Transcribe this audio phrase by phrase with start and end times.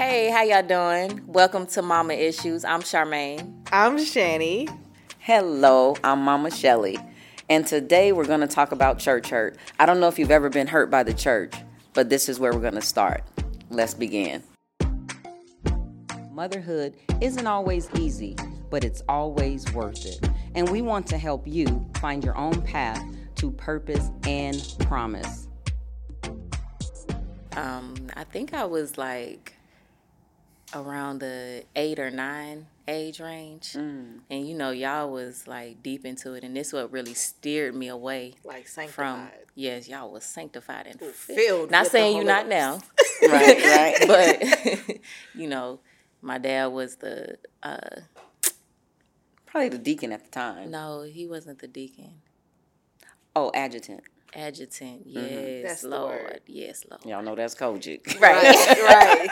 [0.00, 1.26] Hey, how y'all doing?
[1.26, 2.64] Welcome to Mama Issues.
[2.64, 3.68] I'm Charmaine.
[3.70, 4.66] I'm Shani.
[5.18, 6.96] Hello, I'm Mama Shelly.
[7.50, 9.58] And today we're going to talk about church hurt.
[9.78, 11.52] I don't know if you've ever been hurt by the church,
[11.92, 13.24] but this is where we're going to start.
[13.68, 14.42] Let's begin.
[16.30, 18.36] Motherhood isn't always easy,
[18.70, 20.26] but it's always worth it.
[20.54, 23.04] And we want to help you find your own path
[23.34, 25.46] to purpose and promise.
[27.52, 29.56] Um, I think I was like
[30.74, 34.20] around the eight or nine age range, Mm.
[34.30, 37.88] and you know, y'all was like deep into it, and this what really steered me
[37.88, 39.28] away Like from.
[39.54, 42.80] Yes, y'all was sanctified and filled Not saying you not now,
[43.22, 43.96] Right, right.
[44.06, 44.98] but
[45.34, 45.80] you know,
[46.22, 47.38] my dad was the.
[47.62, 47.78] uh
[49.46, 50.70] Probably the deacon at the time.
[50.70, 52.22] No, he wasn't the deacon.
[53.34, 54.02] Oh, adjutant.
[54.34, 55.62] Adjutant, yes, Mm-hmm.
[55.66, 57.04] That's Lord, yes, Lord.
[57.04, 58.20] Y'all know that's COGIC.
[58.20, 59.28] Right, right.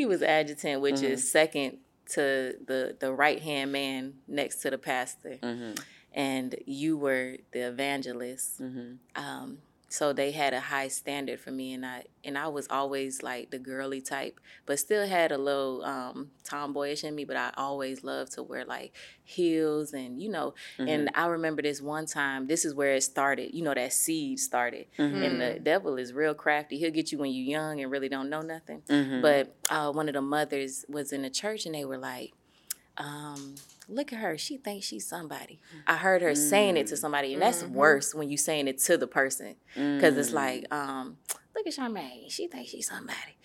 [0.00, 1.12] He was adjutant, which Mm-hmm.
[1.14, 1.78] is second
[2.14, 5.72] to the the right hand man next to the pastor, Mm-hmm.
[6.12, 8.60] and you were the evangelist.
[8.60, 8.90] Mm-hmm.
[9.24, 9.58] Um,
[9.92, 13.50] so they had a high standard for me, and I and I was always like
[13.50, 17.24] the girly type, but still had a little um, tomboyish in me.
[17.24, 20.54] But I always loved to wear like heels, and you know.
[20.78, 20.88] Mm-hmm.
[20.88, 22.46] And I remember this one time.
[22.46, 23.52] This is where it started.
[23.52, 25.22] You know, that seed started, Mm-hmm.
[25.24, 26.78] and the devil is real crafty.
[26.78, 28.82] He'll get you when you're young and really don't know nothing.
[28.88, 29.22] Mm-hmm.
[29.22, 32.32] But uh, one of the mothers was in the church, and they were like.
[32.96, 33.54] Um,
[33.90, 34.38] look at her.
[34.38, 35.60] She thinks she's somebody.
[35.86, 37.00] I heard her saying it to mm-hmm.
[37.00, 37.74] somebody, and that's mm-hmm.
[37.74, 40.36] worse when you're saying it to the person because it's mm-hmm.
[40.36, 41.18] like, um,
[41.54, 42.30] look at Charmaine.
[42.30, 43.36] She thinks she's somebody.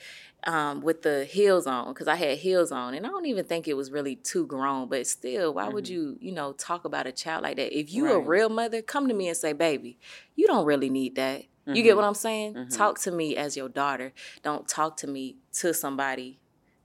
[0.48, 3.68] Um, with the heels on, because I had heels on, and I don't even think
[3.68, 4.88] it was really too grown.
[4.88, 7.76] But still, why would you, you know, talk about a child like that?
[7.76, 9.98] If you a real mother, come to me and say, "Baby,
[10.36, 12.68] you don't really need that." You get what I'm saying?
[12.70, 14.14] Talk to me as your daughter.
[14.44, 16.40] Don't talk to me to somebody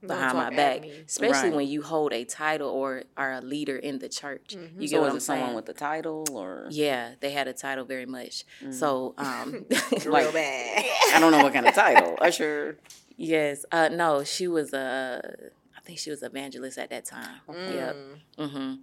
[0.05, 1.55] behind my back, especially Right.
[1.57, 4.53] when you hold a title or are a leader in the church.
[4.55, 7.53] You get So what I'm it someone with a title or yeah, they had a
[7.53, 8.43] title very much.
[8.71, 9.65] So, um,
[10.03, 10.85] Real Like- bad.
[11.13, 12.15] I don't know what kind of title.
[12.19, 12.77] Usher.
[13.17, 15.21] yes, uh, no, she was a,
[15.77, 17.35] I think she was evangelist at that time.
[17.47, 17.73] Mm.
[17.75, 17.95] Yep.
[18.49, 18.73] hmm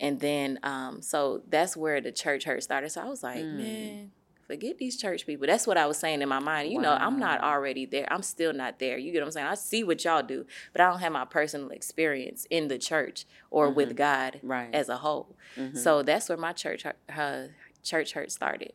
[0.00, 2.90] And then, um, so that's where the church hurt started.
[2.90, 3.56] So I was like, Mm.
[3.56, 4.10] man,
[4.48, 5.46] forget these church people.
[5.46, 6.72] That's what I was saying in my mind.
[6.72, 8.08] You know, I'm not already there.
[8.10, 8.98] I'm still not there.
[8.98, 9.46] You get what I'm saying?
[9.46, 13.26] I see what y'all do, but I don't have my personal experience in the church
[13.50, 14.46] or with God Mm-hmm.
[14.48, 14.74] Right.
[14.74, 15.36] as a whole.
[15.74, 17.50] So that's where my church hurt,
[17.84, 18.72] church hurt started.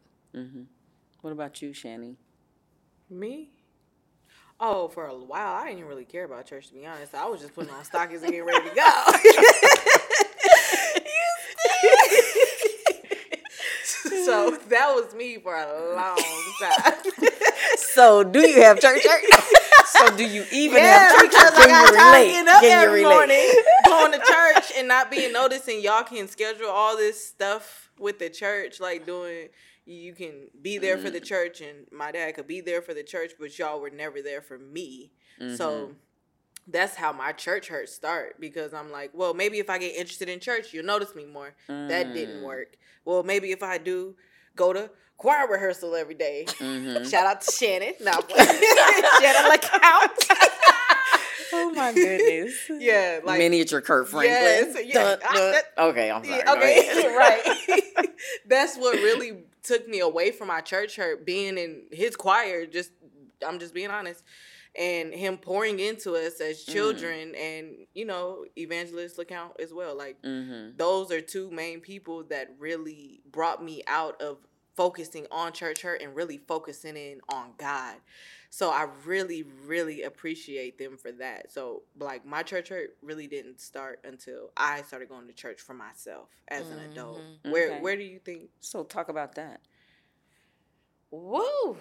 [1.21, 2.15] What about you, Shani?
[3.09, 3.49] Me?
[4.59, 7.13] Oh, for a while, I didn't really care about church, to be honest.
[7.15, 8.81] I was just putting on stockings and getting ready to go.
[14.33, 17.01] so that was me for a long time.
[17.77, 19.23] So, do you have church hurt?
[19.85, 21.53] so, do you even Yeah, have church because hurt?
[21.55, 22.27] I got you tired relate?
[22.27, 23.49] getting up Can every morning,
[23.83, 28.19] going to church and not being noticed, and y'all can schedule all this stuff with
[28.19, 29.49] the church, like doing.
[29.85, 31.25] You can be there for the Mm.
[31.25, 34.41] church, and my dad could be there for the church, but y'all were never there
[34.41, 35.11] for me.
[35.41, 35.55] Mm-hmm.
[35.55, 35.95] So
[36.67, 40.29] that's how my church hurt start because I'm like, well, maybe if I get interested
[40.29, 41.53] in church, you'll notice me more.
[41.67, 42.13] That Mm.
[42.13, 42.77] didn't work.
[43.05, 44.15] Well, maybe if I do
[44.55, 46.45] go to choir rehearsal every day.
[46.47, 47.03] Mm-hmm.
[47.09, 47.93] Shout out to Shannon.
[48.01, 48.11] No.
[48.37, 50.29] Shannon LeCount.
[51.55, 52.55] Oh my goodness.
[52.79, 54.33] yeah, like Miniature Kirk Franklin.
[54.73, 54.93] Yes, yeah.
[54.93, 56.37] Dun, I- that- okay, I'm sorry.
[56.43, 58.09] Yeah, okay, right.
[58.47, 61.27] That's what really took me away from my church hurt.
[61.27, 62.89] Being in his choir, just
[63.47, 64.23] I'm just being honest,
[64.77, 66.73] and him pouring into us as Mm-hmm.
[66.73, 69.95] children, and you know, evangelist account as well.
[69.97, 70.77] Like Mm-hmm.
[70.77, 74.37] those are two main people that really brought me out of
[74.75, 77.97] focusing on church hurt and really focusing in on God.
[78.49, 81.51] So I really, really appreciate them for that.
[81.51, 85.73] So like my church hurt really didn't start until I started going to church for
[85.73, 87.21] myself as an adult.
[87.43, 87.81] Where Okay.
[87.81, 89.61] where do you think So, talk about that.
[91.11, 91.77] Woo.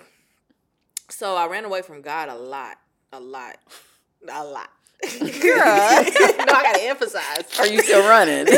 [1.08, 2.78] So I ran away from God a lot.
[3.12, 3.56] A lot.
[4.32, 4.70] A lot.
[5.18, 5.28] Girl.
[5.58, 7.44] no, I gotta emphasize.
[7.58, 8.46] Are you still running?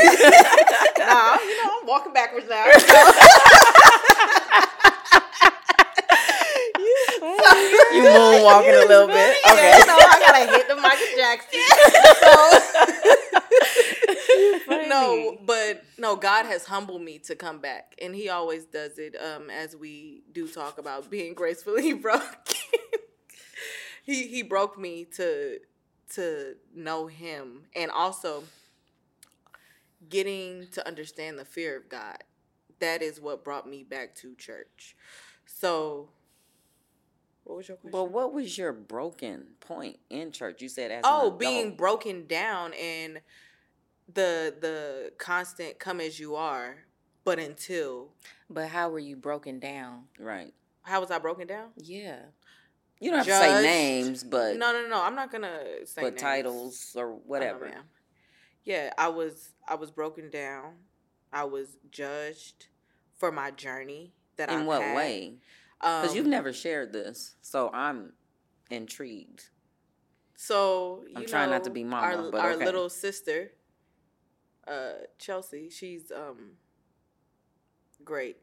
[0.96, 2.64] Nah, you know, I'm walking backwards now.
[7.92, 9.36] you moonwalking a little bit.
[9.44, 9.80] Yeah, Okay.
[9.86, 11.60] no, I gotta hit the Michael Jackson.
[14.66, 18.98] So, no, but no, God has humbled me to come back, and He always does
[18.98, 19.14] it.
[19.16, 22.30] Um, as we do talk about being gracefully broken,
[24.04, 25.58] He He broke me to
[26.10, 28.44] to know Him, and also
[30.08, 32.18] getting to understand the fear of God.
[32.80, 34.94] That is what brought me back to church.
[35.46, 36.10] So
[37.44, 37.92] What was your question?
[37.92, 40.60] But what was your broken point in church?
[40.60, 43.20] You said as oh, being broken down and
[44.12, 46.84] the the constant come as you are,
[47.24, 48.10] but until
[48.50, 50.04] But how were you broken down?
[50.18, 50.52] right.
[50.82, 51.70] how was I broken down?
[51.76, 52.18] Yeah.
[53.04, 55.02] You don't have to say names, but no, no, no.
[55.02, 55.94] I'm not gonna say names.
[55.96, 56.20] but names.
[56.22, 57.64] titles or I know, whatever.
[57.66, 57.82] ma'am.
[58.64, 60.74] yeah, I was I was broken down.
[61.32, 62.68] I was judged
[63.16, 64.96] for my journey that in I've what had.
[64.96, 65.38] way?
[65.80, 68.12] Because Um, you've never shared this, so I'm
[68.70, 69.50] intrigued.
[70.36, 72.64] So you I'm trying not to be mama, Our, but our okay.
[72.64, 73.52] little sister,
[74.66, 76.52] uh, Chelsea, she's um
[78.04, 78.38] great,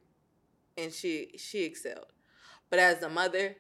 [0.78, 2.14] and she she excelled.
[2.70, 3.56] But as a mother,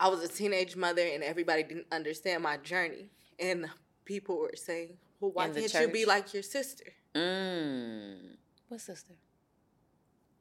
[0.00, 3.66] I was a teenage mother, and everybody didn't understand my journey, and
[4.04, 8.36] people were saying, "Well, why can't you be like your sister?" Mm.
[8.68, 9.14] What sister?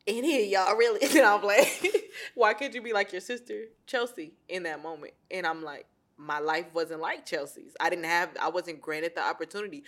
[0.07, 0.99] Any of y'all really?
[1.17, 1.85] And I'm like,
[2.35, 5.13] why can't you be like your sister, Chelsea, in that moment?
[5.29, 5.85] And I'm like,
[6.17, 7.75] my life wasn't like Chelsea's.
[7.79, 9.83] I didn't have, I wasn't granted the opportunity.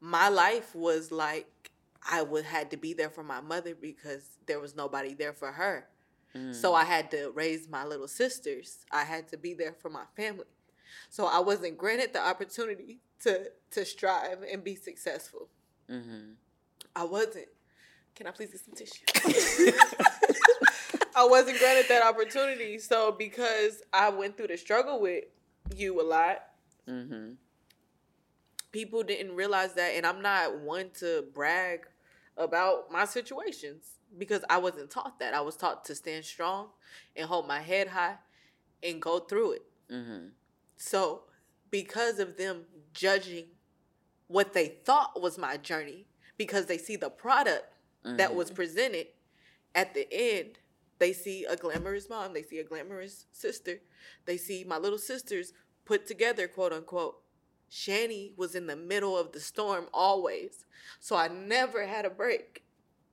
[0.00, 1.70] My life was like,
[2.10, 5.52] I would had to be there for my mother because there was nobody there for
[5.52, 5.86] her.
[6.36, 6.54] Mm.
[6.54, 8.84] So I had to raise my little sisters.
[8.90, 10.46] I had to be there for my family.
[11.10, 15.48] So I wasn't granted the opportunity to to strive and be successful.
[15.88, 16.32] hmm
[16.94, 17.48] I wasn't.
[18.14, 19.06] Can I please get some tissue?
[21.14, 22.78] I wasn't granted that opportunity.
[22.78, 25.24] So because I went through the struggle with
[25.74, 26.42] you a lot,
[26.86, 27.32] hmm
[28.72, 31.86] people didn't realize that and I'm not one to brag
[32.36, 35.34] about my situations because I wasn't taught that.
[35.34, 36.68] I was taught to stand strong
[37.16, 38.16] and hold my head high
[38.82, 39.62] and go through it.
[39.90, 40.28] hmm
[40.76, 41.22] So,
[41.70, 43.46] because of them judging
[44.26, 46.06] what they thought was my journey,
[46.36, 47.64] because they see the product
[48.04, 49.06] that was presented
[49.74, 50.58] at the end,
[50.98, 53.80] they see a glamorous mom, they see a glamorous sister,
[54.26, 55.52] they see my little sisters
[55.84, 57.21] put together, quote unquote.
[57.72, 60.66] Shani was in the middle of the storm always.
[61.00, 62.64] So I never had a break.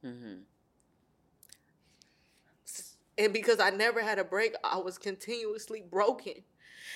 [0.03, 0.39] hmm
[3.17, 6.43] And because I never had a break, I was continuously broken.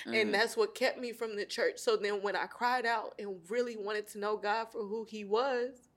[0.06, 0.14] Mhm.
[0.22, 1.78] And that's what kept me from the church.
[1.78, 5.24] So then when I cried out and really wanted to know God for who he
[5.24, 5.88] was,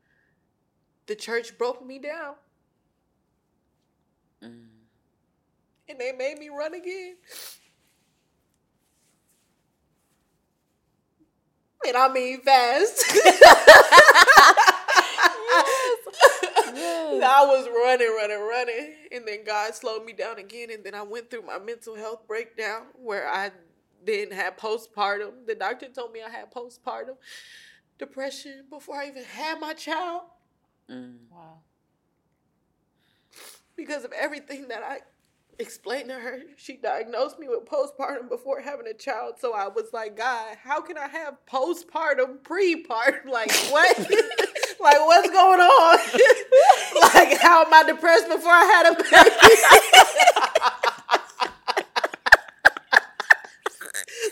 [1.08, 2.36] the church broke me down
[4.42, 4.68] Mm.
[5.90, 7.18] and they made me run again.
[11.88, 13.04] And I mean fast.
[16.80, 18.94] I was running, running, running.
[19.12, 20.70] And then God slowed me down again.
[20.72, 23.52] And then I went through my mental health breakdown where I
[24.06, 25.46] then had postpartum.
[25.46, 27.16] The doctor told me I had postpartum
[27.98, 30.24] depression before I even had my child
[30.90, 31.16] Mm.
[31.30, 31.58] Wow.
[33.76, 35.00] because of everything that I
[35.60, 36.42] explained to her.
[36.56, 39.36] She diagnosed me with postpartum before having a child.
[39.40, 43.26] So I was like, God, how can I have postpartum pre-partum?
[43.38, 43.98] Like what?
[44.80, 46.00] like what's going on?
[47.14, 49.08] like how am I depressed before I had a baby?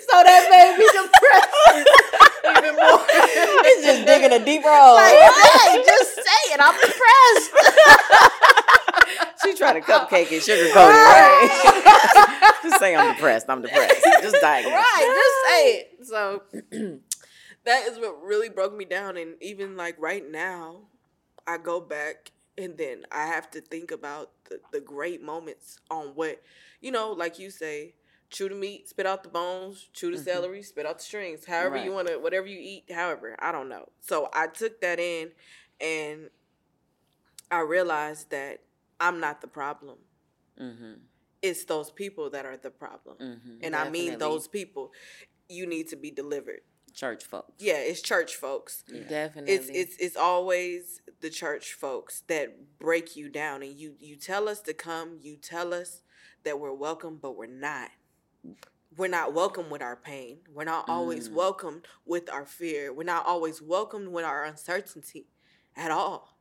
[0.09, 1.55] so that made me depressed
[2.57, 3.05] even more.
[3.67, 4.95] It's just digging a deeper hole.
[4.95, 6.59] Like, hey, just say it.
[6.61, 6.75] I'm
[9.83, 12.59] She cupcake and sugarcoat it, right?
[12.63, 13.45] Just say I'm depressed.
[13.49, 14.03] I'm depressed.
[14.21, 14.73] Just diagnose.
[14.73, 16.05] right, just say it.
[16.07, 16.41] So
[17.65, 19.17] that is what really broke me down.
[19.17, 20.81] And even like right now,
[21.47, 26.07] I go back and then I have to think about the, the great moments on
[26.15, 26.41] what,
[26.81, 27.93] you know, like you say,
[28.31, 30.23] chew the meat, spit out the bones, chew the Mhm.
[30.23, 33.69] celery, spit out the strings, however you want to, whatever you eat, however, I don't
[33.69, 33.89] know.
[34.01, 35.31] So I took that in
[35.79, 36.29] and
[37.51, 38.61] I realized that
[38.99, 39.97] I'm not the problem.
[40.59, 40.93] Mm-hmm.
[41.41, 43.17] It's those people that are the problem.
[43.19, 43.57] Mm-hmm.
[43.63, 44.91] And I mean those people.
[45.47, 46.61] You need to be delivered.
[46.93, 47.51] Church folks.
[47.59, 48.83] Yeah, it's church folks.
[49.09, 49.53] Definitely.
[49.53, 54.47] It's it's it's always the church folks that break you down and you you tell
[54.47, 56.01] us to come, you tell us
[56.45, 57.89] that we're welcome, but we're not.
[58.97, 60.37] We're not welcome with our pain.
[60.53, 61.33] We're not always Mm.
[61.33, 62.93] welcomed with our fear.
[62.93, 65.27] We're not always welcomed with our uncertainty
[65.75, 66.34] at all.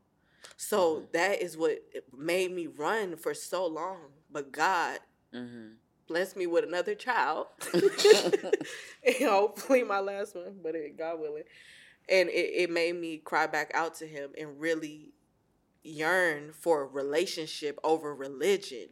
[0.57, 1.13] So Mhm.
[1.13, 1.79] that is what
[2.17, 4.13] made me run for so long.
[4.31, 5.01] But God
[5.33, 5.75] Mm-hmm.
[6.07, 7.47] blessed me with another child.
[7.73, 11.43] and hopefully my last one, but it, God willing.
[12.09, 12.33] And it,
[12.63, 15.13] it made me cry back out to him and really
[15.83, 18.89] yearn for a relationship over religion.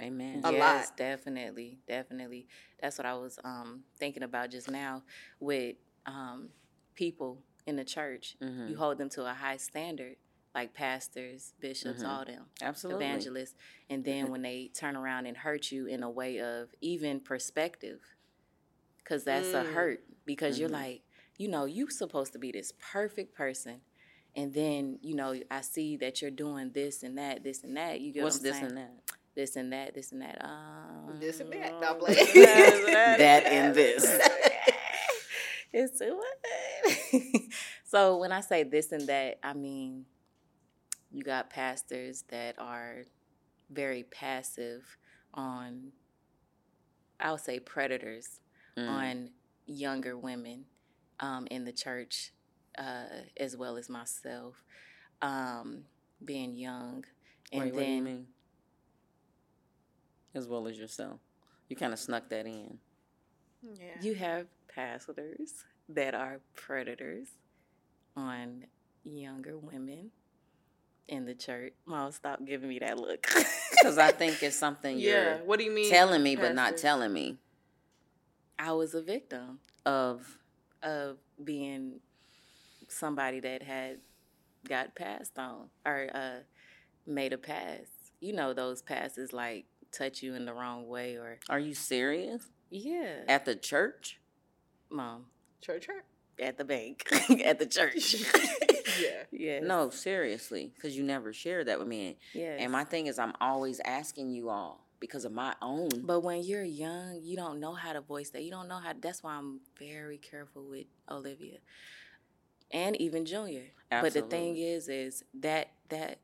[0.00, 0.42] Amen.
[0.44, 0.96] A yes, lot.
[0.96, 2.46] definitely, definitely.
[2.80, 5.02] That's what I was um, thinking about just now
[5.40, 6.50] with um,
[6.94, 8.36] people in the church.
[8.42, 8.68] Mhm.
[8.68, 10.16] You hold them to a high standard
[10.56, 12.08] like pastors, bishops, Mhm.
[12.08, 13.04] all them Absolutely.
[13.04, 13.54] evangelists,
[13.90, 18.00] and then when they turn around and hurt you in a way of even perspective,
[18.98, 19.74] because that's a Mm.
[19.74, 20.04] hurt.
[20.24, 20.72] Because you're Mhm.
[20.72, 21.02] like,
[21.36, 23.82] you know, you're supposed to be this perfect person,
[24.34, 28.00] and then you know, I see that you're doing this and that, this and that.
[28.00, 28.66] You get What's what I'm this saying?
[28.66, 29.14] and that?
[29.34, 30.42] This and that, this and that.
[30.44, 31.80] Um, This and that.
[31.80, 32.28] No, I'm this playing.
[32.34, 34.28] and that, and that, That this and this.
[35.72, 37.42] it's too much.
[37.84, 40.06] so when I say this and that, I mean
[41.10, 43.04] you got pastors that are
[43.70, 44.96] very passive
[45.34, 45.92] on
[47.20, 48.40] I'll say predators
[48.78, 48.88] Mm.
[48.90, 49.30] on
[49.64, 50.66] younger women
[51.18, 52.32] um, in the church
[52.76, 53.04] uh,
[53.38, 54.62] as well as myself
[55.22, 55.84] um,
[56.22, 57.02] being young
[57.52, 58.26] and Wait, what do you mean?
[60.34, 61.20] As well as yourself.
[61.70, 62.76] You kind of snuck that in.
[63.62, 63.98] Yeah.
[64.02, 67.28] you have pastors that are predators
[68.14, 68.64] on
[69.04, 70.10] younger women
[71.08, 71.72] in the church.
[71.86, 73.26] Mom, stop giving me that look.
[73.70, 75.10] Because I think it's something yeah.
[75.36, 75.90] you're What do you mean?
[75.90, 77.36] telling me, but not telling me
[78.58, 80.26] I was a victim of.
[80.82, 82.00] of being
[82.88, 83.98] somebody that had
[84.68, 86.38] got passed on or uh,
[87.06, 87.80] made a pass.
[88.20, 92.46] You know those passes like touch you in the wrong way or Are you serious?
[92.70, 94.18] yeah, At the church?
[94.88, 95.26] mom
[95.60, 96.04] Church hurt.
[96.40, 97.06] At the bank
[97.44, 98.16] at the church.
[99.00, 99.22] Yeah.
[99.30, 99.62] yes.
[99.64, 102.18] No, seriously, because you never shared that with me.
[102.32, 102.56] Yeah.
[102.58, 105.88] And my thing is, I'm always asking you all because of my own.
[106.02, 108.42] But when you're young, you don't know how to voice that.
[108.42, 108.92] You don't know how.
[109.00, 111.58] That's why I'm very careful with Olivia,
[112.70, 113.64] and even Junior.
[113.90, 114.20] Absolutely.
[114.20, 116.18] But the thing is, is that that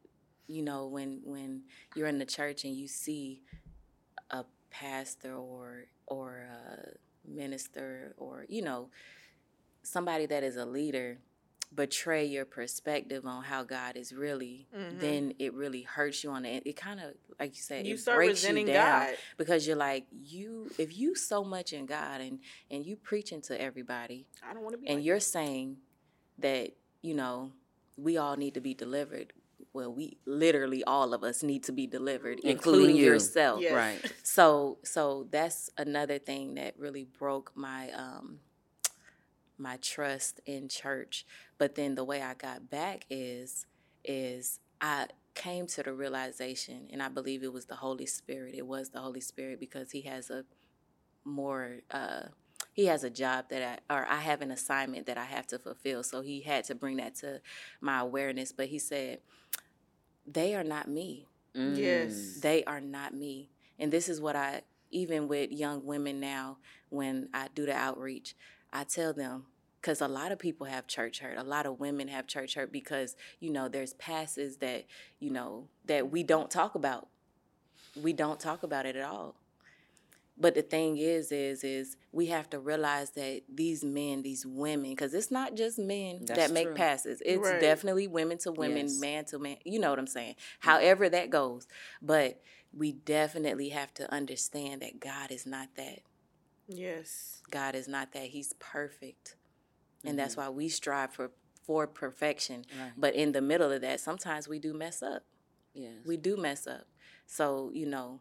[0.47, 1.63] you know when when
[1.95, 3.43] you're in the church and you see
[4.31, 8.89] a pastor or or a minister or you know
[9.83, 11.19] somebody that is a leader
[11.75, 15.01] betray your perspective on how God is really, Mhm.
[15.01, 16.63] then it really hurts you on it.
[16.67, 19.17] It kind of, like you said, You it start breaks resenting you down God.
[19.39, 20.71] because you're like you.
[20.77, 24.75] If you so much in God and and you preaching to everybody, I don't want
[24.75, 24.87] to be.
[24.89, 25.79] and like you're saying
[26.39, 27.53] that you know
[27.97, 29.33] we all need to be delivered.
[29.73, 32.51] Well, we literally all of us need to be delivered, Including
[32.91, 33.05] including, you.
[33.07, 33.63] yourself.
[33.63, 33.73] Yes.
[33.73, 34.13] Right.
[34.23, 38.41] So so that's another thing that really broke my um
[39.63, 41.27] my trust in church.
[41.59, 43.67] But then the way I got back is
[44.05, 48.55] is I came to the realization and I believe it was the Holy Spirit.
[48.57, 50.45] It was the Holy Spirit because he has a
[51.25, 52.23] more uh
[52.75, 55.59] he has a job that I or I have an assignment that I have to
[55.59, 56.03] fulfill.
[56.03, 57.41] So he had to bring that to
[57.81, 58.53] my awareness.
[58.53, 59.21] But he said,
[60.27, 61.77] They are not me Mm.
[61.77, 62.41] Yes.
[62.41, 63.51] they are not me.
[63.79, 68.35] And this is what I, even with young women now, when I do the outreach,
[68.73, 69.47] I tell them,
[69.83, 71.37] because a lot of people have church hurt.
[71.37, 74.85] A lot of women have church hurt because, you know, there's passes that,
[75.19, 77.09] you know, that we don't talk about.
[78.01, 79.35] We don't talk about it at all.
[80.39, 84.91] But the thing is, is, is we have to realize that these men, these women,
[84.91, 86.75] because it's not just men That's that make true.
[86.75, 87.21] passes.
[87.27, 87.61] It's Right.
[87.61, 89.01] definitely women to women, Yes.
[89.01, 89.57] man to man.
[89.65, 90.37] You know what I'm saying?
[90.61, 91.67] However that goes.
[92.01, 92.41] But
[92.73, 95.99] we definitely have to understand that God is not that.
[96.69, 97.43] Yes.
[97.51, 98.29] God is not that.
[98.29, 99.35] He's perfect.
[100.05, 101.31] And that's why we strive for
[101.65, 102.65] for perfection.
[102.79, 102.93] Right.
[102.97, 105.23] But in the middle of that, sometimes we do mess up.
[105.75, 105.93] Yes.
[106.05, 106.87] We do mess up.
[107.27, 108.21] So, you know,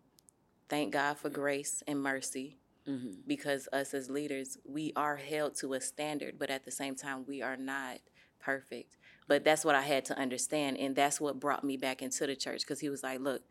[0.69, 5.73] thank God for grace and mercy hmm because us as leaders, we are held to
[5.73, 7.97] a standard, but at the same time, we are not
[8.39, 8.97] perfect.
[9.27, 10.77] But that's what I had to understand.
[10.77, 13.43] And that's what brought me back into the church because he was like, look,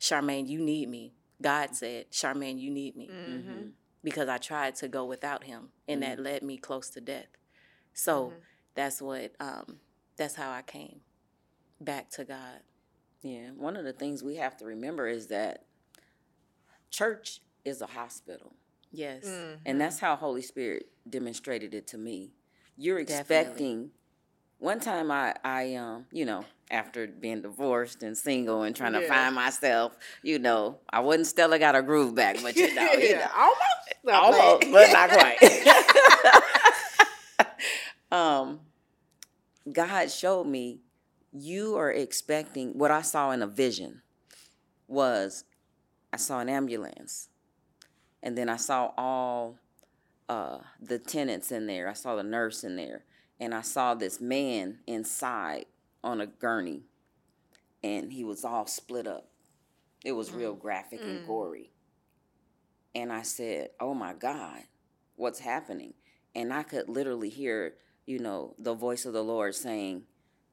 [0.00, 1.14] Charmaine, you need me.
[1.42, 3.62] God said, Charmaine, you need me Mm-hmm.
[4.04, 7.26] because I tried to go without him and that led me close to death.
[7.96, 8.32] So
[8.74, 9.80] that's what, um,
[10.16, 11.00] that's how I came
[11.80, 12.60] back to God.
[13.22, 13.50] Yeah.
[13.56, 15.64] One of the things we have to remember is that
[16.90, 18.52] church is a hospital.
[18.92, 19.24] Yes.
[19.26, 19.58] Mm.
[19.64, 22.32] And that's how Holy Spirit demonstrated it to me.
[22.76, 23.36] You're Definitely.
[23.36, 23.90] expecting
[24.58, 29.06] one time I I um, you know, after being divorced and single and trying to
[29.06, 33.14] find myself, you know, I wasn't Stella got her groove back, but you know, you
[33.16, 33.60] know Almost.
[34.04, 35.38] Not almost, but not quite.
[38.10, 38.60] um,
[39.70, 40.80] God showed me
[41.32, 44.02] you are expecting what I saw in a vision
[44.88, 45.44] was
[46.12, 47.28] I saw an ambulance,
[48.22, 49.58] and then I saw all
[50.28, 51.88] uh, the tenants in there.
[51.88, 53.04] I saw the nurse in there,
[53.40, 55.66] and I saw this man inside
[56.02, 56.82] on a gurney,
[57.82, 59.28] and he was all split up.
[60.04, 61.72] It was real graphic and gory.
[62.94, 64.62] And I said, Oh my God,
[65.16, 65.94] what's happening?
[66.34, 67.74] And I could literally hear,
[68.06, 70.04] you know, the voice of the Lord saying,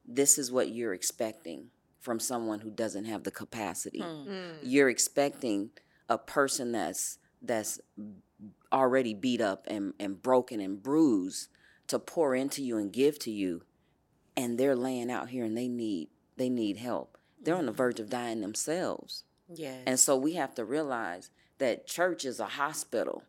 [0.06, 1.68] this is what you're expecting
[2.00, 4.02] from someone who doesn't have the capacity.
[4.02, 4.58] Mm.
[4.62, 5.70] You're expecting
[6.10, 7.80] a person that's that's
[8.72, 11.50] already beat up and, and broken and bruised
[11.88, 13.62] to pour into you and give to you
[14.36, 17.18] and they're laying out here and they need they need help.
[17.42, 19.24] They're on the verge of dying themselves.
[19.54, 19.78] Yeah.
[19.86, 21.30] And so we have to realize
[21.60, 23.24] that church is a hospital.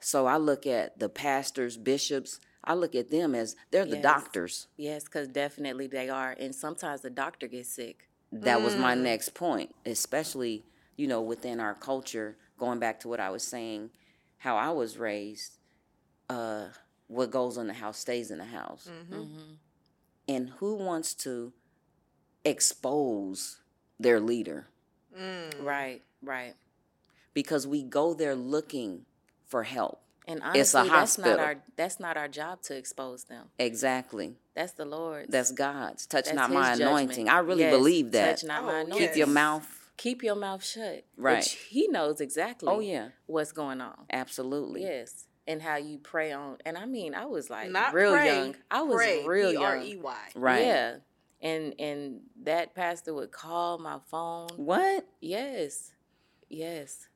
[0.00, 4.68] So I look at the pastors, bishops, I look at them as they're the doctors.
[4.76, 6.36] yes, because definitely they are.
[6.38, 8.08] And sometimes the doctor gets sick.
[8.30, 9.02] That was my Mm.
[9.02, 10.64] next point, especially,
[10.96, 13.90] you know, within our culture, going back to what I was saying,
[14.38, 15.58] how I was raised,
[16.28, 16.68] uh,
[17.08, 18.88] what goes in the house stays in the house.
[18.88, 19.22] Mm-hmm.
[19.22, 19.52] hmm
[20.28, 21.52] And who wants to
[22.44, 23.58] expose
[23.98, 24.68] their leader?
[25.18, 25.64] Mm.
[25.64, 26.54] Right, right.
[27.34, 29.06] Because we go there looking
[29.44, 30.02] for help.
[30.30, 31.40] And It's a honestly, that's not hospital.
[31.40, 33.46] our that's not our job to expose them.
[33.58, 34.36] Exactly.
[34.54, 35.30] That's the Lord's.
[35.30, 36.06] That's God's.
[36.06, 36.88] Touch That's not his my judgment.
[36.90, 37.28] anointing.
[37.28, 38.36] I really Yes, believe that.
[38.38, 39.08] Touch not Oh, my anointing.
[39.08, 39.76] Keep your mouth.
[39.96, 41.04] Keep your mouth shut.
[41.16, 41.38] Right.
[41.38, 42.68] Which he knows exactly.
[42.68, 43.08] Oh, yeah.
[43.26, 43.96] What's going on?
[44.12, 44.82] Absolutely.
[44.82, 45.26] Yes.
[45.46, 46.58] And how you pray on.
[46.64, 48.54] And I mean, I was like Not real pray, young.
[48.70, 49.62] I was pray, real young.
[49.62, 50.28] P-R-E-Y.
[50.36, 50.64] Right.
[50.64, 50.96] Yeah.
[51.42, 54.48] And and that pastor would call my phone.
[54.56, 55.06] What?
[55.20, 55.92] Yes.
[56.48, 57.08] Yes.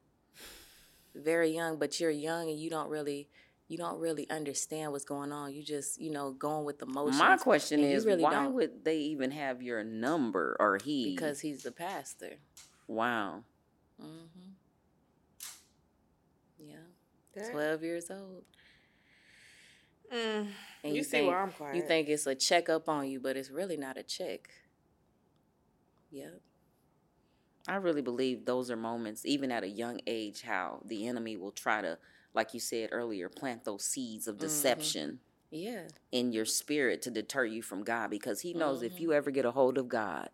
[1.15, 3.29] Very young, but you're young and you don't really
[3.69, 5.53] you don't really understand what's going on.
[5.53, 7.19] You just, you know, going with the motions.
[7.19, 8.55] My question is really why don't.
[8.55, 11.15] would they even have your number or he?
[11.15, 12.35] because he's the pastor.
[12.87, 13.43] wow.
[14.01, 14.51] Mm-hmm.
[16.59, 16.77] Yeah.
[17.35, 18.45] That- 12 years old.
[20.13, 20.49] Mm.
[20.83, 21.77] And you, you see think, where I'm quiet.
[21.77, 24.51] You think it's a checkup on you, but it's really not a check.
[26.11, 26.41] Yep.
[27.67, 31.53] I really believe those are moments, even at a young age, how the enemy will
[31.53, 31.99] try to,
[32.35, 35.89] like you said earlier, plant those seeds of deception Yeah.
[36.13, 39.01] in your spirit to deter you from God because he knows if Mhm.
[39.01, 40.29] you ever get a hold of God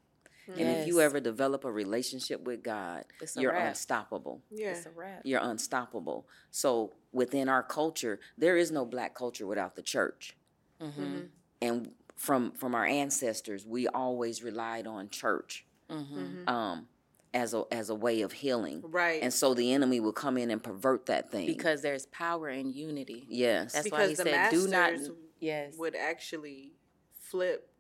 [0.49, 3.05] and if you ever develop a relationship with God,
[3.37, 3.69] you're wrap.
[3.69, 4.43] unstoppable.
[4.51, 4.71] yeah.
[4.73, 5.21] It's a wrap.
[5.25, 6.27] You're unstoppable.
[6.51, 10.37] So within our culture, there is no black culture without the church.
[10.81, 11.03] Mm-hmm.
[11.03, 11.29] Mhm.
[11.63, 16.19] And from from our ancestors, we always relied on church Mm-hmm.
[16.45, 16.49] Mhm.
[16.49, 16.89] um,
[17.33, 18.83] as a as a way of healing.
[18.85, 19.23] Right.
[19.23, 21.47] And so the enemy will come in and pervert that thing.
[21.47, 23.25] Because there's power in unity.
[23.29, 25.75] yes, That's why because he the said, "Do not." masters Yes.
[25.79, 26.73] would actually
[27.19, 27.71] flip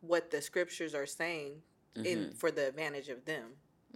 [0.00, 1.62] what the scriptures are saying
[1.96, 2.06] Mm-hmm.
[2.06, 3.44] in for the advantage of them.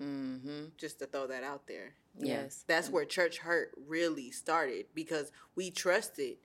[0.00, 0.64] Mm-hmm.
[0.78, 1.94] Just to throw that out there.
[2.18, 2.42] Yeah.
[2.42, 2.64] Yes.
[2.66, 6.36] That's where church hurt really started because we trusted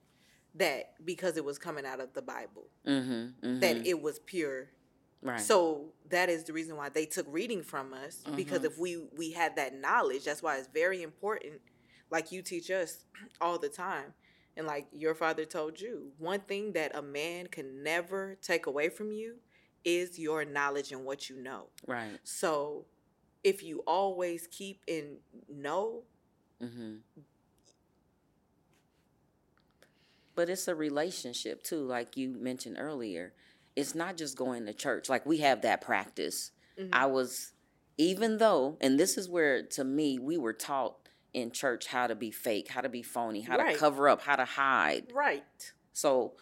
[0.55, 4.69] that because it was coming out of the Bible mm-hmm, that it was pure.
[5.21, 5.39] right.
[5.39, 8.65] So that is the reason why they took reading from us because Mhm.
[8.65, 11.61] if we we had that knowledge, that's why it's very important
[12.09, 13.05] like you teach us
[13.41, 14.13] all the time.
[14.55, 18.89] And like your father told you, one thing that a man can never take away
[18.89, 19.37] from you
[19.83, 21.67] is your knowledge and what you know.
[21.87, 22.19] right.
[22.23, 22.85] So
[23.43, 25.17] if you always keep in
[25.49, 26.03] know,
[26.61, 26.95] Mm-hmm.
[30.35, 33.33] But it's a relationship too, like you mentioned earlier.
[33.77, 35.07] It's not just going to church.
[35.07, 36.51] Like we have that practice.
[36.79, 36.89] Mhm.
[36.91, 37.53] I was,
[37.97, 42.15] even though, and this is where to me we were taught in church how to
[42.15, 43.73] be fake, how to be phony, how Right.
[43.73, 45.11] to cover up, how to hide.
[45.13, 45.71] right.
[45.93, 46.33] So,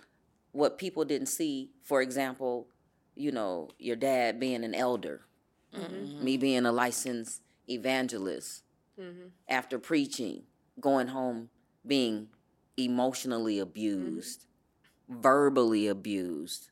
[0.53, 2.69] what people didn't see, for example,
[3.15, 5.25] you know, your dad being an elder,
[5.73, 6.23] Mm-hmm.
[6.23, 8.63] me being a licensed evangelist,
[8.97, 9.27] Mm-hmm.
[9.49, 10.43] after preaching,
[10.79, 11.49] going home
[11.85, 12.29] being
[12.77, 14.45] emotionally abused,
[15.09, 16.69] verbally abused,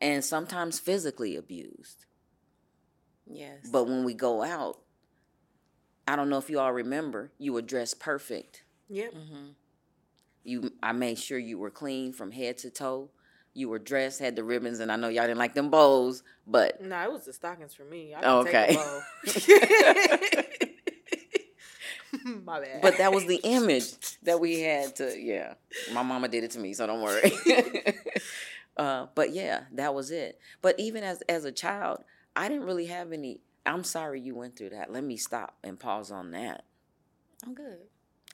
[0.00, 2.04] and sometimes physically abused.
[3.26, 3.68] Yes.
[3.70, 4.78] But when we go out,
[6.06, 8.62] I don't know if you all remember, you were dressed perfect.
[8.88, 9.14] Yep.
[9.14, 9.46] Mm-hmm.
[10.44, 13.10] You, I made sure you were clean from head to toe.
[13.52, 16.80] You were dressed, had the ribbons, and I know y'all didn't like them bows, but
[16.80, 18.14] No, it was the stockings for me.
[18.14, 18.78] I can take
[19.26, 20.62] okay.
[22.44, 22.82] My bad.
[22.82, 25.18] but that was the image that we had to.
[25.18, 25.54] Yeah,
[25.92, 27.32] my mama did it to me, so don't worry.
[28.76, 30.38] Uh, but yeah, that was it.
[30.62, 33.40] But even as as a child, I didn't really have any.
[33.64, 34.92] I'm sorry you went through that.
[34.92, 36.64] Let me stop and pause on that.
[37.44, 37.78] I'm good.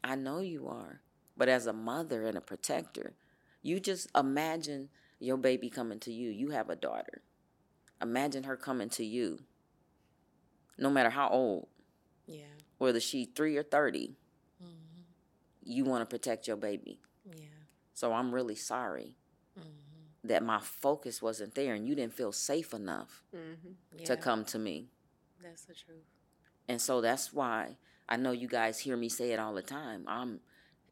[0.04, 1.00] I know you are.
[1.36, 3.14] But as a mother and a protector,
[3.62, 6.28] you just imagine your baby coming to you.
[6.30, 7.22] You have a daughter.
[8.02, 9.38] Imagine her coming to you,
[10.76, 11.68] no matter how old,
[12.26, 12.44] Yeah.
[12.78, 14.16] whether she three or 30,
[14.62, 15.02] Mm-hmm.
[15.64, 17.00] you want to protect your baby.
[17.24, 17.46] Yeah.
[17.94, 19.16] So I'm really sorry
[19.58, 19.81] Mm-hmm.
[20.24, 23.74] That my focus wasn't there and you didn't feel safe enough Mhm.
[23.98, 24.04] Yeah.
[24.06, 24.88] to come to me.
[25.42, 26.04] That's the truth.
[26.68, 27.76] And so that's why
[28.08, 30.04] I know you guys hear me say it all the time.
[30.06, 30.40] I'm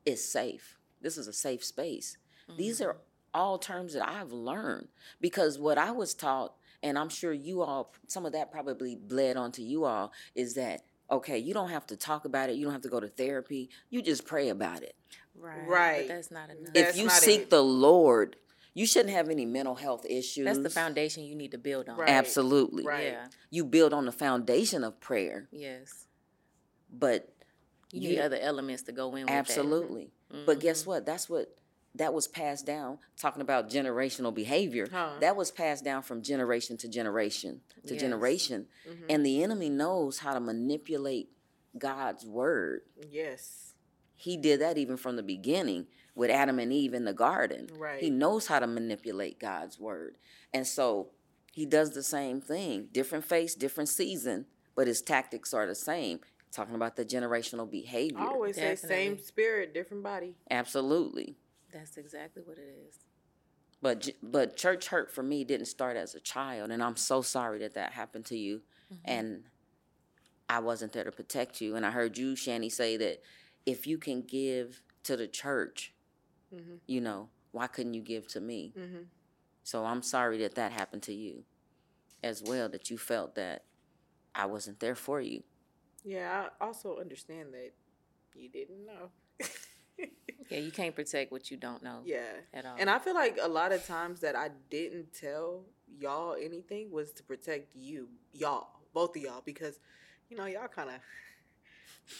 [0.04, 0.78] it's safe.
[1.00, 2.16] This is a safe space.
[2.56, 2.96] These are
[3.32, 4.88] all terms that I've learned
[5.20, 9.36] because what I was taught, and I'm sure you all, some of that probably bled
[9.36, 12.72] onto you all, is that okay, you don't have to talk about it, you don't
[12.72, 14.94] have to go to therapy, you just pray about it.
[15.34, 15.66] Right.
[15.66, 16.06] Right.
[16.08, 16.72] But that's not enough.
[16.72, 17.50] That's if you seek it.
[17.50, 18.36] the Lord,
[18.74, 20.44] you shouldn't have any mental health issues.
[20.44, 21.96] that's the foundation you need to build on.
[21.98, 22.08] Right.
[22.08, 22.84] Absolutely.
[22.84, 23.04] Right.
[23.06, 23.26] Yeah.
[23.50, 26.06] You build on the foundation of prayer, Yes.
[26.92, 27.32] but
[27.92, 30.12] You You- need other elements to go in with absolutely.
[30.30, 30.46] that.
[30.46, 30.86] But guess Mhm.
[30.86, 31.06] what?
[31.06, 31.56] That's what
[31.96, 33.00] that was passed down.
[33.16, 35.16] Talking about generational behavior, Huh.
[35.18, 38.00] that was passed down from generation to generation to Yes.
[38.00, 39.06] generation, Mhm.
[39.08, 41.32] and the enemy knows how to manipulate
[41.76, 42.82] God's word.
[43.10, 43.74] Yes.
[44.14, 45.88] He did that even from the beginning
[46.20, 47.66] with Adam and Eve in the garden.
[47.78, 47.98] Right.
[47.98, 50.18] He knows how to manipulate God's word,
[50.52, 51.12] and so
[51.50, 52.88] he does the same thing.
[52.92, 54.44] Different face, different season,
[54.76, 56.20] but his tactics are the same.
[56.52, 58.18] Talking about the generational behavior.
[58.18, 60.34] I always say same spirit, different body.
[60.50, 61.36] Absolutely.
[61.72, 62.98] That's exactly what it is.
[63.80, 67.60] But but church hurt for me didn't start as a child, and I'm so sorry
[67.60, 68.60] that that happened to you.
[68.92, 69.10] Mm-hmm.
[69.10, 69.44] And
[70.50, 71.76] I wasn't there to protect you.
[71.76, 73.22] And I heard you, Shani, say that
[73.64, 75.94] if you can give to the church,
[76.54, 76.76] Mm-hmm.
[76.86, 78.72] you know, why couldn't you give to me?
[78.76, 79.02] Mm-hmm.
[79.62, 81.44] So I'm sorry that that happened to you,
[82.22, 82.68] as well.
[82.68, 83.64] That you felt that
[84.34, 85.42] I wasn't there for you.
[86.04, 87.72] Yeah, I also understand that
[88.34, 89.10] you didn't know.
[90.50, 92.32] Yeah, you can't protect what you don't know yeah.
[92.52, 92.74] at all.
[92.76, 95.62] And I feel like a lot of times that I didn't tell
[95.98, 99.78] y'all anything was to protect you, y'all, both of y'all, because
[100.28, 100.96] you know y'all kind of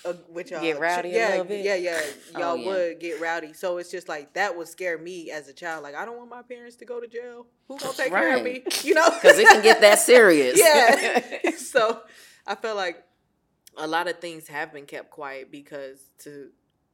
[0.05, 2.01] uh, with y'all Get rowdy yeah, yeah, yeah.
[2.39, 2.67] Y'all Oh, yeah.
[2.67, 5.83] would get rowdy, so it's just like that would scare me as a child.
[5.83, 7.47] Like I don't want my parents to go to jail.
[7.69, 8.63] Who gonna take care of me?
[8.85, 10.59] You know, Because it can get that serious.
[11.43, 11.51] yeah.
[11.57, 12.01] so
[12.47, 13.03] I feel like
[13.77, 16.51] a lot of things have been kept quiet because to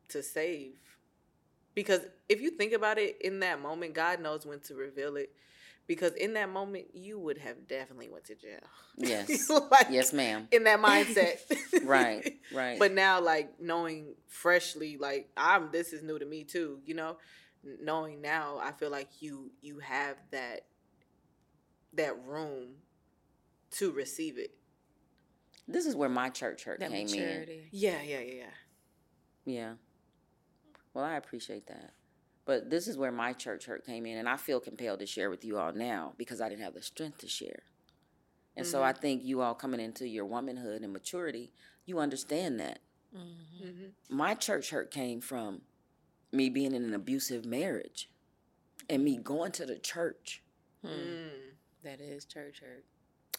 [0.09, 0.75] to save.
[1.75, 5.31] Because if you think about it, in that moment, God knows when to reveal it.
[5.87, 8.59] Because in that moment, you would have definitely went to jail.
[8.97, 9.49] yes.
[9.71, 10.49] like, Yes, ma'am.
[10.51, 11.39] In that mindset.
[11.85, 12.39] Right.
[12.53, 12.79] Right.
[12.79, 15.71] But now, like knowing freshly, like I'm.
[15.71, 16.81] This is new to me too.
[16.85, 17.19] You know,
[17.81, 20.63] knowing now, I feel like you you have that
[21.93, 22.77] that room
[23.73, 24.51] to receive it.
[25.69, 27.21] this is where my church hurt that came in.
[27.21, 27.69] maturity.
[27.71, 28.45] Yeah, yeah, yeah, yeah.
[29.45, 29.73] Yeah.
[30.95, 31.93] Well, I appreciate that.
[32.47, 35.29] But this is where my church hurt came in, and I feel compelled to share
[35.29, 37.65] with you all now because I didn't have the strength to share.
[38.57, 41.53] And so I think you all coming into your womanhood and maturity,
[41.85, 42.79] you understand that.
[43.15, 43.63] Mhm.
[43.63, 44.17] Mm-hmm.
[44.17, 45.61] My church hurt came from
[46.33, 48.09] me being in an abusive marriage
[48.89, 50.43] and me going to the church
[50.83, 50.89] Hmm.
[50.89, 51.31] Mm.
[51.83, 52.85] That is church hurt.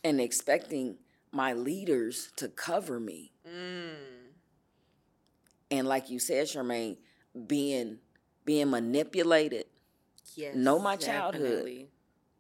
[0.04, 0.98] and expecting
[1.32, 3.32] my leaders to cover me.
[3.48, 3.96] Mm.
[5.72, 6.98] And like you said, Charmaine,
[7.48, 8.00] being
[8.48, 9.66] being manipulated.
[10.36, 10.56] Yes.
[10.56, 11.44] Know my childhood.
[11.44, 11.90] Definitely.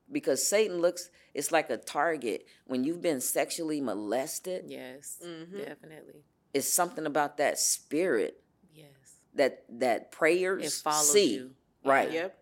[0.10, 5.20] because Satan looks it's like a target when you've been sexually molested Yes.
[5.24, 5.66] Mhm.
[5.66, 6.24] Definitely.
[6.54, 8.42] it's something about that spirit
[8.74, 8.88] Yes.
[9.34, 11.56] that that prayers It follows see you.
[11.84, 12.38] right Yep.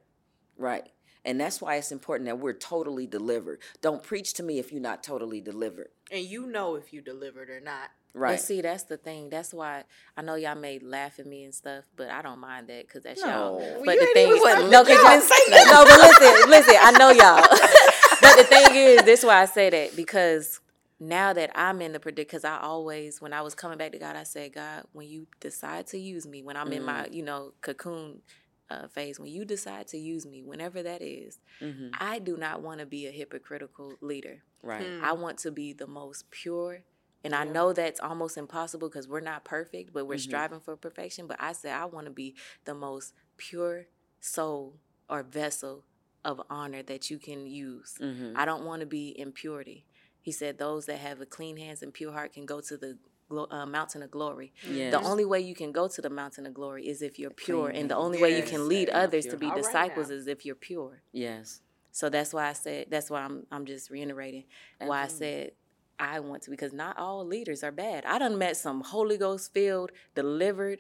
[0.57, 0.87] right
[1.25, 4.79] and that's why it's important that we're totally delivered don't preach to me if you're
[4.91, 7.89] not totally delivered And you know if you delivered or not.
[8.13, 9.29] right But see, that's the thing.
[9.29, 9.83] That's why
[10.15, 13.03] I know y'all may laugh at me and stuff, but I don't mind that because
[13.03, 13.27] that's No.
[13.27, 13.57] y'all.
[13.57, 15.11] Well, But you the thing is, no, because y'all.
[15.11, 15.73] y'all say nothing.
[15.73, 16.75] No, but listen, listen.
[16.79, 17.41] I know y'all.
[18.21, 20.59] but the thing is, this is why I say that because
[20.99, 23.99] now that I'm in the predict, because I always, when I was coming back to
[23.99, 27.13] God, I said, God, when you decide to use me, when I'm in my, mm.
[27.13, 28.21] you know, cocoon
[28.69, 32.61] uh, phase, when you decide to use me, whenever that is, hmm I do not
[32.61, 34.43] want to be a hypocritical leader.
[34.61, 35.05] right Hmm.
[35.05, 36.83] I want to be the most pure.
[37.23, 40.19] And I know that's almost impossible because we're not perfect, but we're Mhm.
[40.21, 41.25] striving for perfection.
[41.27, 43.87] But I said I want to be the most pure
[44.19, 45.85] soul or vessel
[46.23, 47.95] of honor that you can use.
[47.99, 49.85] hmm I don't want to be impurity.
[50.21, 52.97] He said those that have a clean hands and pure heart can go to the
[53.29, 54.53] glo- uh, mountain of glory.
[54.69, 54.91] yes.
[54.91, 57.69] The only way you can go to the mountain of glory is if you're pure,
[57.69, 59.45] and the only way you can lead others to be.
[59.47, 60.15] All right disciples now.
[60.15, 61.01] is if you're pure.
[61.11, 61.61] yes
[61.91, 64.45] So that's why I said that's why I'm I'm just reiterating
[64.79, 65.51] why I said
[65.97, 68.05] I want to because not all leaders are bad.
[68.05, 70.79] I done met some Holy Ghost filled, delivered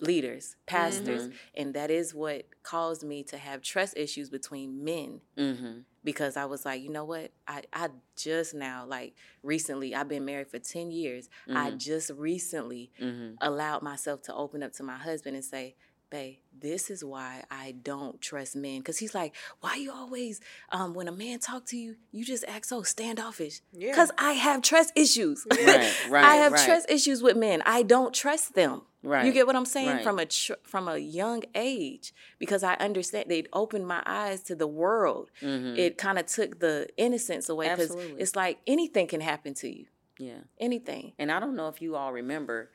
[0.00, 5.78] leaders, pastors, and that is what caused me to have trust issues between men hmm
[6.04, 7.30] because I was like, you know what?
[7.46, 11.28] I, I just now, like recently, I've been married for 10 years.
[11.48, 11.78] I Mhm.
[11.78, 15.76] just recently hmm allowed myself to open up to my husband and say,
[16.10, 18.78] Babe, this is why I don't trust men.
[18.80, 22.44] Because he's like, why you always, um, when a man talk to you, you just
[22.46, 23.60] act so standoffish?
[23.72, 23.92] Yeah.
[23.92, 25.46] Because I have trust issues.
[25.50, 26.64] right right I have right.
[26.66, 27.62] trust issues with men.
[27.64, 28.82] I don't trust them.
[29.04, 29.26] Right.
[29.26, 30.04] You get what I'm saying Right.
[30.04, 34.54] from a tr- from a young age because I understand they opened my eyes to
[34.54, 35.30] the world.
[35.40, 38.20] It kind of took the innocence away because Mm-hmm.
[38.20, 39.86] It's like anything can happen to you.
[40.18, 40.40] Yeah.
[40.60, 41.14] Anything.
[41.18, 42.70] And I don't know if you all remember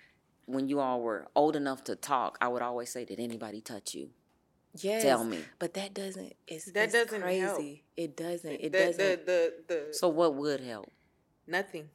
[0.45, 3.93] when you all were old enough to talk, I would always say, Did anybody touch
[3.95, 4.09] you?
[4.79, 5.03] Yes.
[5.03, 5.39] Tell me.
[5.59, 6.33] But that doesn't.
[6.45, 7.39] It's That it's doesn't crazy.
[7.39, 7.61] help.
[7.95, 8.51] It doesn't.
[8.51, 8.97] It the, doesn't.
[9.25, 10.91] the the the So what would help?
[11.47, 11.89] nothing.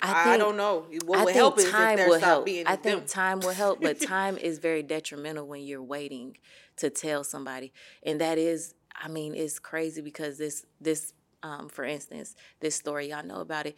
[0.00, 0.86] I I, don't know.
[1.04, 2.44] What I would think help is if time there will help.
[2.44, 3.08] being I think them.
[3.08, 6.36] time will help, but time is very detrimental when you're waiting
[6.76, 11.84] to tell somebody, and that is, I mean, it's crazy because this this, um, for
[11.84, 13.76] instance, this story y'all know about it,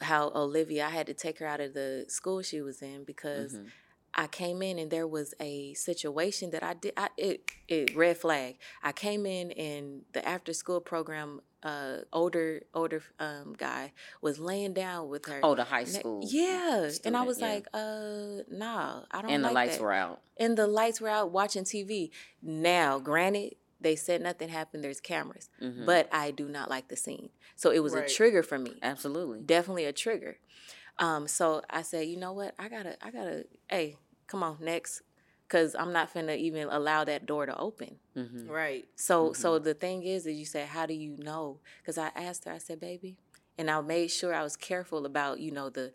[0.00, 3.54] how Olivia, I had to take her out of the school she was in because.
[3.54, 3.68] Mm-hmm.
[4.14, 6.92] I came in and there was a situation that I did.
[6.96, 8.56] I, it it red flag.
[8.82, 14.72] I came in and the after school program, uh, older older um guy was laying
[14.74, 15.40] down with her.
[15.42, 16.20] Oh, the high Ne- school.
[16.24, 16.88] Yeah.
[17.04, 17.48] and I was yeah.
[17.48, 19.82] like, uh, nah, I don't And the lights that.
[19.82, 20.20] were out.
[20.36, 22.10] And the lights were out watching TV.
[22.42, 25.50] Now, granted, they said nothing happened, there's cameras.
[25.62, 25.84] Mm-hmm.
[25.86, 27.30] But I do not like the scene.
[27.56, 28.08] So it was Right.
[28.10, 28.74] a trigger for me.
[28.82, 29.40] Absolutely.
[29.40, 30.38] Definitely a trigger.
[30.98, 32.54] Um, so I said, you know what?
[32.58, 35.02] I gotta, I gotta, hey, come on, next.
[35.48, 37.96] Cause I'm not finna even allow that door to open.
[38.16, 38.50] Mm-hmm.
[38.50, 38.86] right.
[38.96, 41.60] So so the thing is, is you said, how do you know?
[41.80, 43.16] Because I asked her, I said, baby,
[43.56, 45.92] and I made sure I was careful about, you know, the,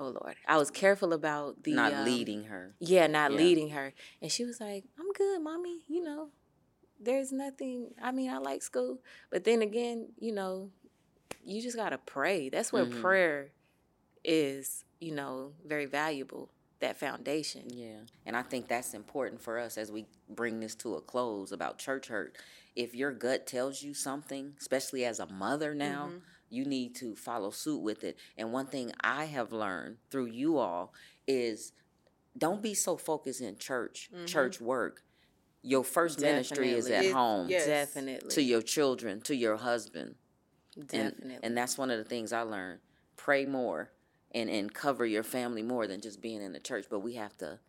[0.00, 2.74] oh Lord, I was careful about the Not um, leading her.
[2.80, 3.36] Yeah, not Yeah.
[3.38, 5.84] leading her, and she was like, I'm good, mommy.
[5.86, 6.28] You know,
[6.98, 7.90] there's nothing.
[8.02, 10.70] I mean, I like school, but then again, you know,
[11.44, 12.48] you just gotta pray.
[12.48, 13.02] That's where Mhm.
[13.02, 13.52] prayer
[14.24, 16.50] is, you know, very valuable.
[16.80, 17.62] That foundation.
[17.68, 18.00] Yeah.
[18.26, 21.78] And I think that's important for us as we bring this to a close about
[21.78, 22.36] church hurt.
[22.76, 26.18] If your gut tells you something, especially as a mother now, mm-hmm.
[26.50, 28.18] you need to follow suit with it.
[28.36, 30.92] And one thing I have learned through you all
[31.26, 31.72] is
[32.36, 34.26] don't be so focused in church, mm-hmm.
[34.26, 35.02] church work.
[35.62, 37.66] Your first ministry is at It- home yes.
[37.66, 38.28] Definitely.
[38.30, 40.16] to your children, to your husband.
[40.76, 41.38] And, Definitely.
[41.42, 42.80] and that's one of the things I learned.
[43.16, 43.90] Pray more
[44.34, 46.86] and, and cover your family more than just being in the church.
[46.90, 47.60] But we have to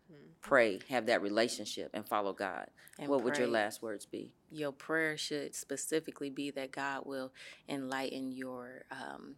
[0.42, 2.68] pray, have that relationship, and follow God.
[3.00, 4.34] And what would your last words be?
[4.52, 7.34] your prayer should specifically be that God will
[7.68, 9.36] enlighten your um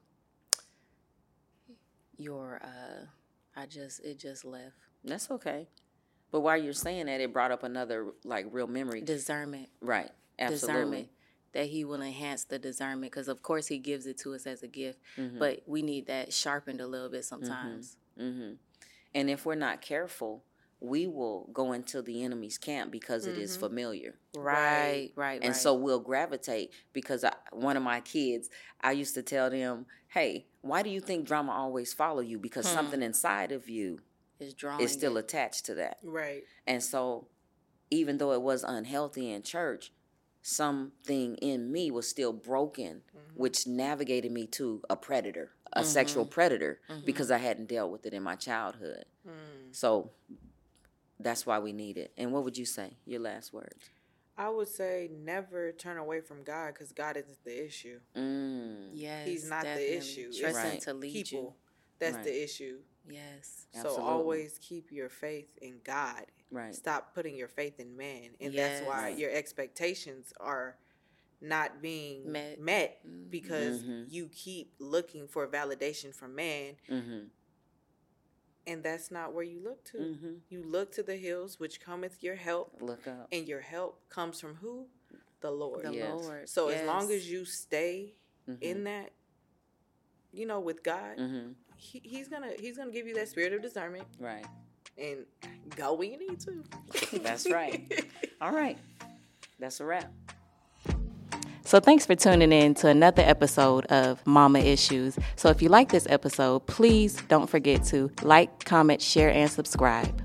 [2.17, 3.05] your uh
[3.55, 5.67] I just it just left That's okay.
[6.29, 9.01] But while you're saying that, it brought up another like real memory.
[9.01, 10.11] discernment right.
[10.39, 10.67] Absolutely.
[10.67, 11.07] discernment
[11.57, 14.61] that he will enhance the discernment because of course he gives it to us as
[14.63, 15.39] a gift Mm-hmm.
[15.39, 18.51] but we need that sharpened a little bit sometimes hmm
[19.15, 20.43] And if we're not careful,
[20.79, 24.13] we will go into the enemy's camp because it is familiar.
[24.37, 25.61] right right and right.
[25.63, 28.49] so we'll gravitate because I, one of my kids
[28.81, 32.67] i used to tell them hey why do you think drama always follow you because
[32.67, 33.89] something inside of you
[34.39, 35.21] is drawing is still it.
[35.25, 36.43] attached to that Right.
[36.71, 37.27] and so
[37.89, 39.91] even though it was unhealthy in church
[40.47, 43.39] something in me was still broken mm-hmm.
[43.39, 45.89] which navigated me to a predator a mm-hmm.
[45.89, 47.05] sexual predator mm-hmm.
[47.05, 49.31] because i hadn't dealt with it in my childhood mm.
[49.71, 50.09] so
[51.19, 53.89] that's why we need it and what would you say your last words
[54.39, 57.99] I would say never turn away from God because God isn't the issue.
[58.15, 58.89] mm.
[58.93, 59.89] yes He's not definitely.
[59.89, 60.25] the issue.
[60.27, 60.81] It's trust Right.
[60.81, 61.39] to lead people.
[61.39, 61.53] you
[61.97, 62.23] That's Right.
[62.23, 62.77] the issue.
[63.09, 66.25] Yes So always keep your faith in God.
[66.51, 66.73] Right.
[66.73, 68.29] Stop putting your faith in man.
[68.39, 70.77] And that's why your expectations are
[71.41, 72.59] not being Met.
[72.59, 74.05] met, because Mhm.
[74.09, 77.25] you keep looking for validation from man mm-hmm.
[78.65, 79.97] and that's not where you look to.
[79.97, 80.33] Mm-hmm.
[80.49, 83.27] You look to the hills which cometh your help Look up.
[83.31, 84.87] and your help comes from who?
[85.41, 85.85] The Lord.
[85.85, 86.23] the Yes.
[86.23, 88.15] Lord So as long as you stay
[88.47, 88.57] Mhm.
[88.61, 89.11] in that,
[90.31, 91.51] you know, with God, Mm-hmm.
[91.77, 94.45] He, he's gonna he's gonna give you that spirit of discernment Right.
[94.97, 95.25] and
[95.75, 96.63] go where you need to.
[97.19, 97.91] That's right.
[98.41, 98.77] All right.
[99.59, 100.11] That's a wrap.
[101.63, 105.19] So, thanks for tuning in to another episode of Mama Issues.
[105.35, 110.21] So, if you like this episode, please don't forget to like, comment, share, and subscribe.